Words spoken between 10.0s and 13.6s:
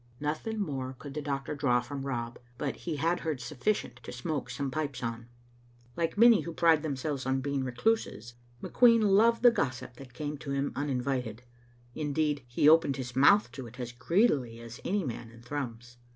came to him uninvited; indeed, he opened his mouth